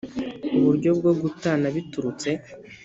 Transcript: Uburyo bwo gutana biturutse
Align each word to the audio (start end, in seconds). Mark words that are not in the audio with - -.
Uburyo 0.57 0.89
bwo 0.99 1.11
gutana 1.21 1.65
biturutse 1.75 2.29